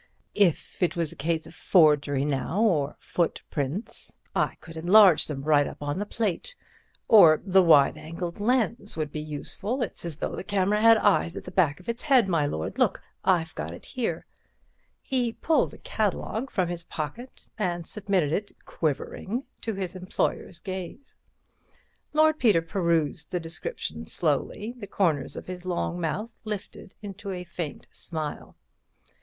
[0.33, 5.99] "If it was a case of forgery now—or footprints—I could enlarge them right up on
[5.99, 6.55] the plate.
[7.07, 9.83] Or the wide angled lens would be useful.
[9.83, 12.79] It's as though the camera had eyes at the back of its head, my lord.
[12.79, 14.25] Look—I've got it here."
[15.03, 21.13] He pulled a catalogue from his pocket, and submitted it, quivering, to his employer's gaze.
[22.11, 27.43] Lord Peter perused the description slowly, the corners of his long mouth lifted into a
[27.43, 28.55] faint smile.